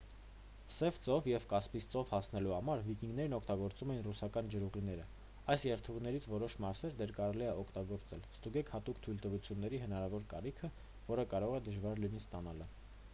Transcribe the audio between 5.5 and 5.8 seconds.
այս